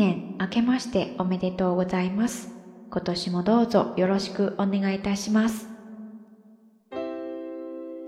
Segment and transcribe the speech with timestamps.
[0.00, 2.54] 年明けましておめでとうございます。
[2.90, 5.68] 今年もどうぞよろしくお願いいたします。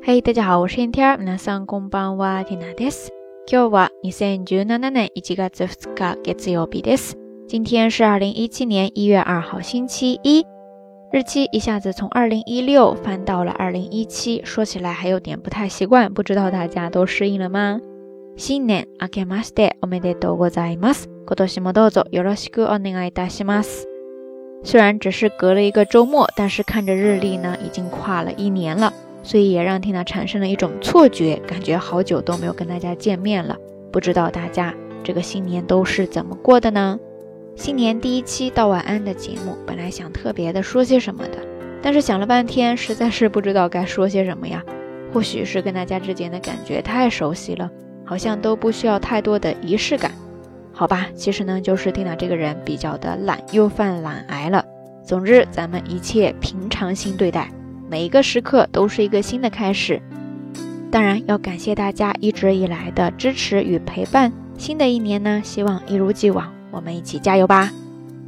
[0.04, 1.18] はい、大家好，我是天天。
[1.18, 3.12] 皆さんこんばんは、ティナです。
[3.46, 7.18] 今日は2017年1月2日月曜日です。
[7.46, 10.46] 今天是2017年1月2号星期一，
[11.12, 17.78] 日期一下子从2016翻到了2017，说起来还有点不太习惯，不知道大家都适应了吗？
[18.38, 21.11] 新年明けましておめでとうございます。
[21.25, 23.85] 今年もどうぞよろしくお願いいたします。
[24.63, 28.91] 虽然只是隔了一个周末，但是看着日历呢，已经跨了一年了，
[29.23, 33.57] 所以也让 Tina 产生了一种错觉，感觉好久都没有跟大家见面了。
[33.91, 36.99] 不知道大家这个新年都是怎么过的呢？
[37.55, 41.37] 新年第一期到晚安的节目，本来想特别的说些什么的，
[41.81, 44.63] 但是想了半天，实在是不知道该说些什么呀。
[45.13, 47.69] 或许是跟大家之间的感觉太熟悉了。
[48.05, 50.11] 好像都不需要太多的仪式感，
[50.72, 51.06] 好吧？
[51.14, 54.64] 其实呢，就是蒂娜这个人比较的懒，又犯懒癌了。
[55.04, 57.50] 总之，咱们一切平常心对待，
[57.90, 60.00] 每一个时刻都是一个新的开始。
[60.90, 64.32] 当然，要感谢大家一直以来的支持与陪伴。
[64.56, 67.70] 新的一年呢，希望一如既往，我们一起加油吧。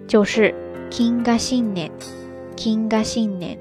[0.07, 0.53] 就是
[0.91, 1.89] “kinga 新年
[2.55, 3.57] ”，“kinga 新年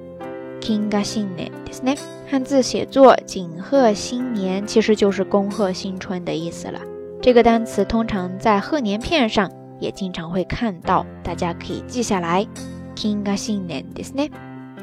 [0.60, 1.98] ”，“kinga 新年”ですね。
[2.28, 6.80] 汉字写作“景贺新年”，其实就是恭贺新春的意思了。
[7.22, 12.47] 这个单词通常在贺年片上也经常会看到，大家可以记下来
[12.94, 14.28] “kinga 新年”ですね。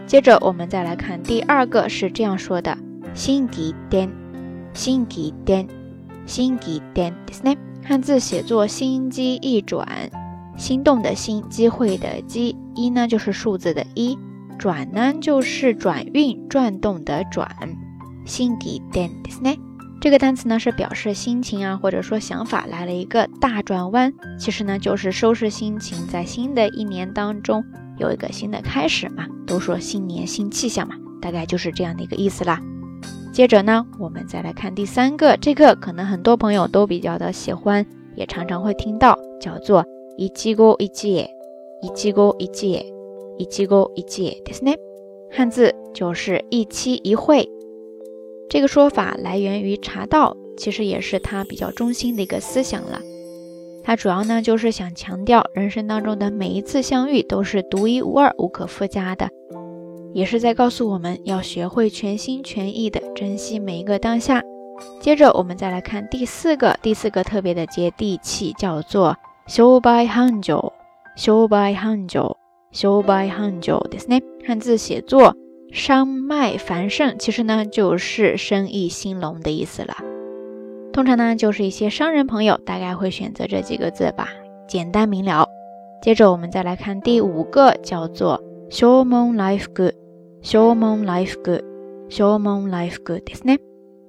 [0.07, 2.79] 接着我们再来看第二个，是这样说的：
[3.13, 4.09] 心机点，
[4.73, 5.67] 心机点，
[6.27, 7.13] 心机点。
[7.85, 9.87] 汉字写作心机一转，
[10.57, 14.17] 心动的心，机会的机，一呢就是数字的一，
[14.59, 17.49] 转呢就是转运、转动的转。
[18.25, 19.11] 心机点。
[20.00, 27.64] 这个单词呢是表示心情啊，或者说想法来了一个大转弯，其实呢就是收拾心情，在新的一年当中。
[27.98, 32.60] 有一个新的开始嘛，都说新年新气象嘛，大概就是这样的一个意思啦。
[33.32, 39.86] 接着呢，我们再来看第三个，这个可能很多朋友都比较的喜欢，也常常会听到，叫做
[40.18, 41.28] 一季过一季，
[41.84, 42.84] 一季过一季，
[43.38, 44.78] 一季过一季，ですね。
[45.30, 47.48] 汉字就是一期一会。
[48.50, 53.00] 这个说法来源于茶道，其实也是它比较中心的一个思想了。
[53.84, 59.30] 它主要呢就是想强调，人生当中的每一次相遇都是独一无二、无可附加的，
[60.14, 64.44] 也是在告诉我们要学会全心全意的珍惜每一个当下。
[65.00, 69.18] 接着我们再来看第四个，第四个特别的接地气，叫做“
[69.48, 70.74] 修百行久”，
[71.16, 72.38] 修百行久，
[72.72, 74.22] 修百行久ですね。
[74.46, 75.36] 汉字写作
[75.72, 79.96] 商脉繁盛，其实呢就是生意兴隆的意思了。
[80.94, 84.28] 通常呢，就是一些商人朋友大概会选择这几个字吧，
[84.68, 85.48] 简单明了。
[86.02, 93.60] 接着我们再来看第五个，叫做 “shomon life good”，shomon life good，shomon life good，ですね。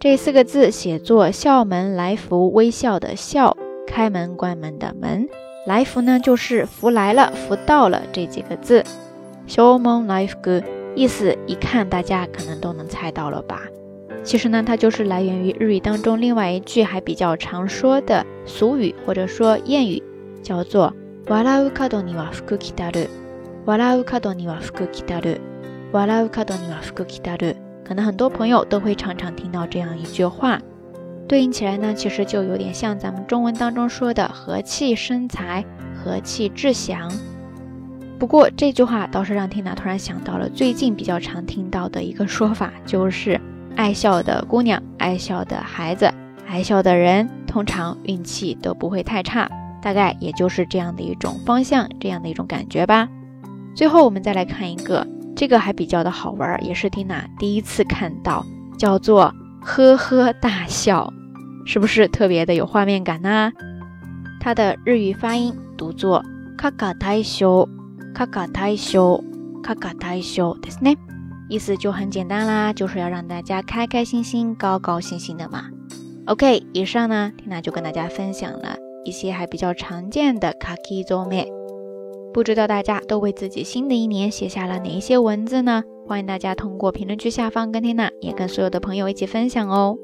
[0.00, 5.28] 这四个字写作“笑门来福”，微笑的笑， 开门关门的门。
[5.64, 8.82] 来福呢，就是福来了，福到了这几个字。
[9.46, 10.60] 小门来福哥，
[10.96, 13.62] 意思一看大家可能都能猜到了吧？
[14.24, 20.02] 其实呢，它就是来源于日语当中另外一句还比较常说的俗语或者说谚语，
[20.42, 20.92] 叫做“
[21.26, 23.08] 笑う角には福来たる”。
[23.64, 25.40] 笑う角には福来たる。
[25.92, 27.56] 笑う角には福来たる。
[27.84, 30.60] 可能很多朋友都会常常听到这样一句话。
[31.28, 35.64] 对应起来呢，其实就有点像咱们中文当中说的“和气生财，
[35.94, 37.10] 和气致祥”。
[38.19, 43.39] 不过这句话倒是让缇娜突然想到了最近比较常听到的一个说法，就是
[43.75, 46.11] 爱笑的姑娘、爱笑的孩子、
[46.47, 49.49] 爱笑的人，通常运气都不会太差。
[49.79, 53.07] 大概也就是这样的一种方向，这样的一种感觉吧。
[53.75, 58.43] 最后我们再来看一个，这个还比较的好玩，也是缇娜第一次看到，
[58.77, 59.31] 叫做
[59.61, 61.13] “呵呵大笑”。
[61.65, 63.51] 是不是特别的有画面感呢？
[64.39, 66.25] 它的日语发音读作
[66.57, 67.69] 卡卡太修，
[68.17, 69.23] 卡卡太修，
[69.61, 70.97] 卡卡太修，对呢，
[71.51, 75.65] 意思就很简单啦，就是要让大家开开心心、高高兴兴的嘛。
[76.25, 78.75] OK，以上呢，缇娜就跟大家分享了
[79.05, 81.47] 一些还比较常见的卡基做美，
[82.33, 85.83] 不知道大家都为自己新的一年写下了哪一些文字呢？
[86.07, 89.95] 欢迎大家通过评论区下方跟缇娜，也跟所有的朋友一起分享哦。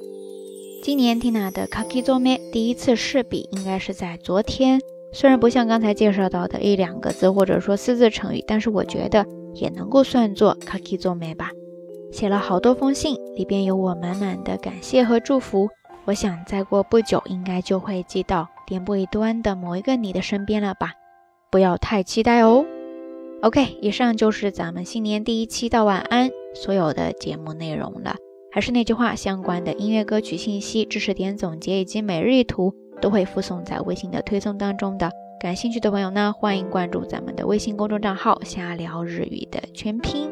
[0.83, 4.79] 今年 Tina 的 Kaki Zome 第一次试笔应该是在昨天，
[5.13, 11.51] 虽然不像刚才介绍到的一两个字或者说四字成语，但是我觉得也能够算作 Kaki Zome 吧。
[12.11, 15.69] 写了好多封信，里边有我满满的感谢和祝福。
[16.05, 20.93] 我想再过不久应该就会寄到电波一端的某一个你的身边了吧？
[21.51, 22.65] 不要太期待哦。
[23.43, 28.15] OK，以上就是咱们新年第一期到晚安所有的节目内容了。
[28.51, 35.11] 还是那句话，相关的音乐歌曲信息、知识点总结以及每日一图都会附送在微信的推送当中的。
[35.39, 40.31] 感兴趣的朋友呢，欢迎关注咱们的微信公众账号“瞎聊日语”的全拼。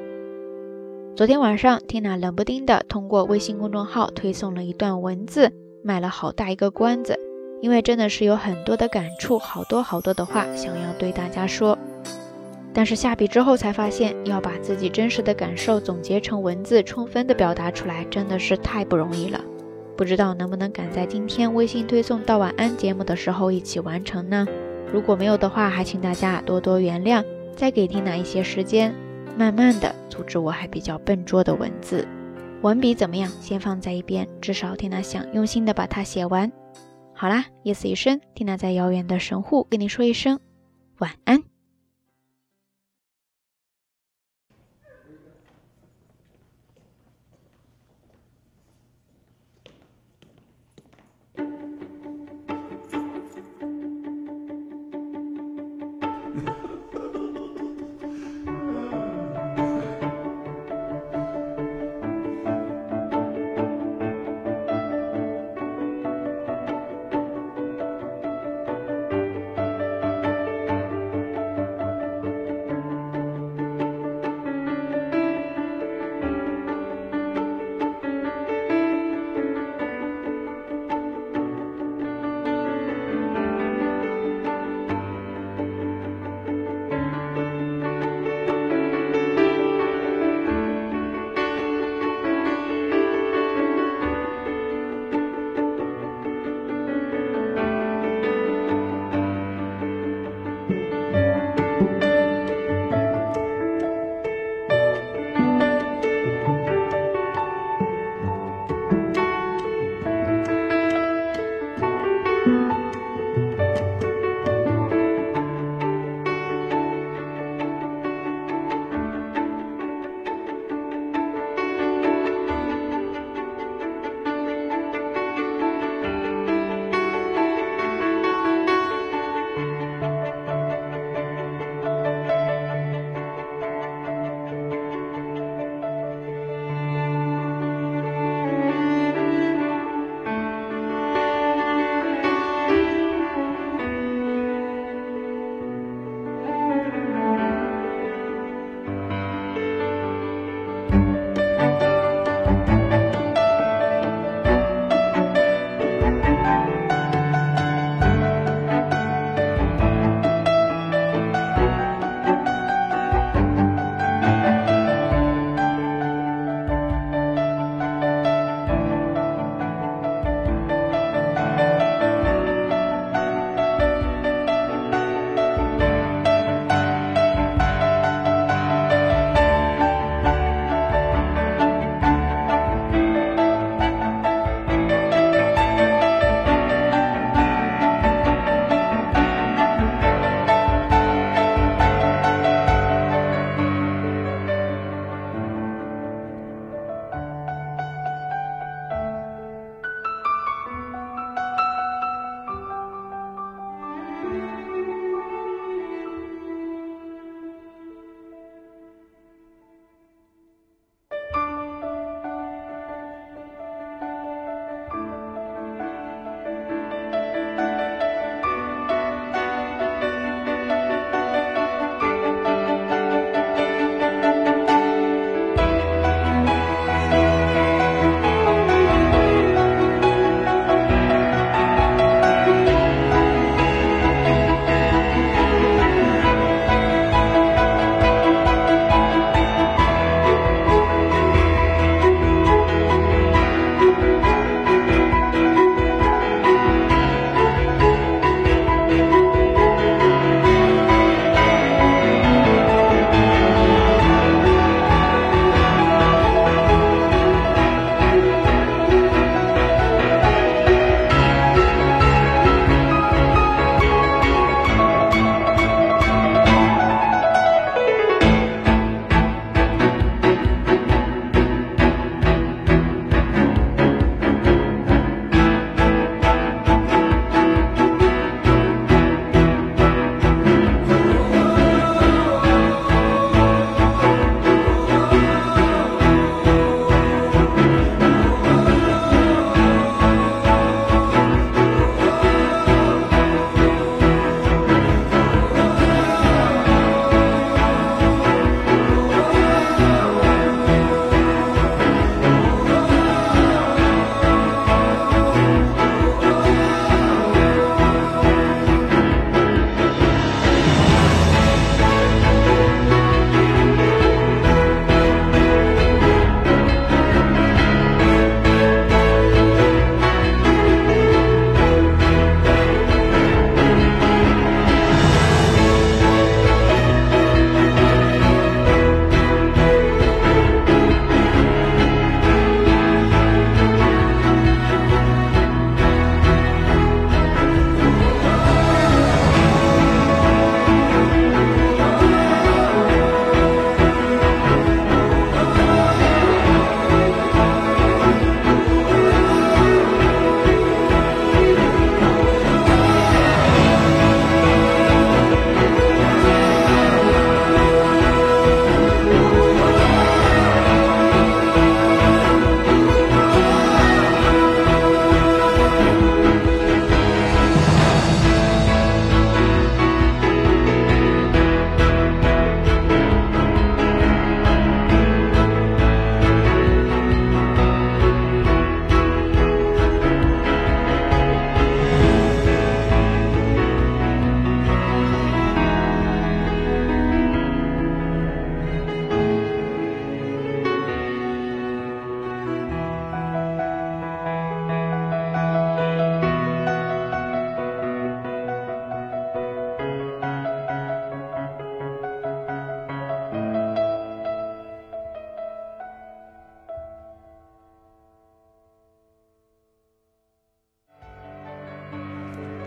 [1.18, 5.52] 昨天晚上，Tina 冷不丁的通过微信公众号推送了一段文字，
[5.84, 7.20] 卖了好大一个关子，
[7.62, 11.78] 因为真的是有很多的感触，好多好多的话想要对大家说。
[12.74, 19.42] 但是下笔之后才发现，要把自己真实的感受总结成文字，充分的表达出来，真的是太不容易了。
[19.98, 24.48] 不知道能不能赶在今天微信推送到晚安节目的时候一起完成呢？
[24.92, 27.24] 如果没有的话，还请大家多多原谅，
[27.56, 28.94] 再给缇娜一些时间，
[29.38, 32.08] 慢慢的组织我还比较笨拙的文字。
[32.62, 33.30] 文笔怎么样？
[33.40, 36.52] 先放在一边，至少缇娜想用心的把它写完。
[37.14, 40.40] 好啦，夜色已深，缇娜在遥远的神户跟你说一声
[40.98, 41.51] 晚安。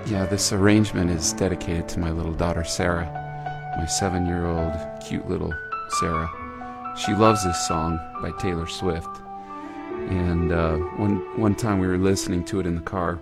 [0.07, 3.07] Yeah, this arrangement is dedicated to my little daughter Sarah,
[3.79, 4.73] my seven year old
[5.07, 5.53] cute little
[6.01, 6.31] Sarah.
[6.97, 9.09] She loves this song by Taylor Swift.
[10.11, 13.19] And uh, one, one time we were listening to it in the car,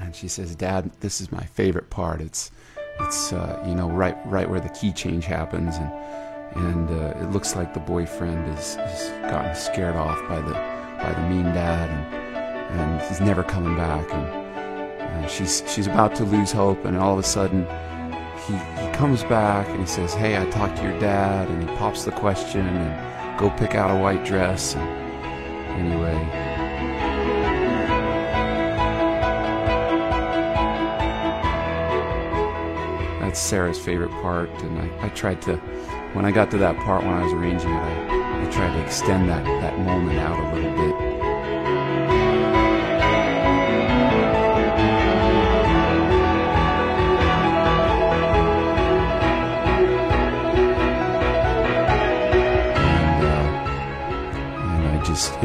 [0.00, 2.20] and she says, Dad, this is my favorite part.
[2.20, 2.50] It's,
[3.00, 5.76] it's uh, you know, right, right where the key change happens.
[5.76, 5.92] And,
[6.56, 11.12] and uh, it looks like the boyfriend is, is gotten scared off by the, by
[11.12, 11.88] the mean dad.
[11.88, 14.12] And, and he's never coming back.
[14.12, 14.41] And,
[15.28, 17.66] she's she's about to lose hope, and all of a sudden,
[18.46, 21.76] he he comes back and he says, "Hey, I talked to your dad," and he
[21.76, 24.74] pops the question and go pick out a white dress.
[24.76, 25.02] And
[25.80, 26.14] anyway.
[33.20, 35.56] That's Sarah's favorite part, and I, I tried to,
[36.12, 38.84] when I got to that part when I was arranging it, I, I tried to
[38.84, 41.11] extend that, that moment out a little bit.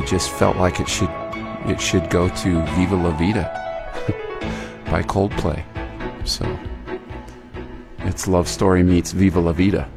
[0.07, 1.11] Just felt like it should
[1.65, 3.43] it should go to Viva La Vida
[4.85, 5.61] by Coldplay.
[6.25, 6.45] So
[7.99, 9.89] it's love story meets Viva La Vida.